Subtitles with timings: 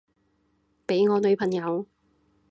[0.87, 1.85] 畀我女朋友